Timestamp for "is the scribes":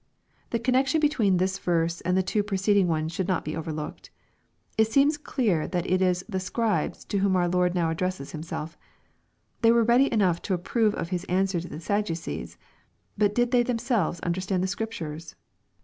6.01-7.05